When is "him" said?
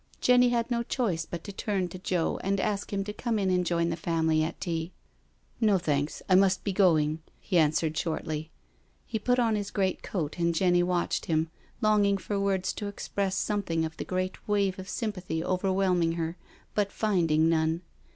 2.91-3.03, 11.27-11.51